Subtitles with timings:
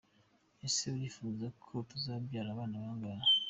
[0.67, 3.23] Ese urifuza ko tuzabyara abana bangahe?.